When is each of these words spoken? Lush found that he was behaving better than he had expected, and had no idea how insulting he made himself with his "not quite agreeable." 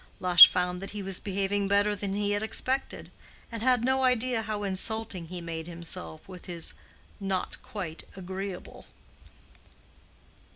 Lush 0.19 0.47
found 0.47 0.81
that 0.81 0.89
he 0.97 1.03
was 1.03 1.19
behaving 1.19 1.67
better 1.67 1.95
than 1.95 2.15
he 2.15 2.31
had 2.31 2.41
expected, 2.41 3.11
and 3.51 3.61
had 3.61 3.83
no 3.85 4.03
idea 4.03 4.41
how 4.41 4.63
insulting 4.63 5.27
he 5.27 5.41
made 5.41 5.67
himself 5.67 6.27
with 6.27 6.47
his 6.47 6.73
"not 7.19 7.61
quite 7.61 8.03
agreeable." 8.15 8.87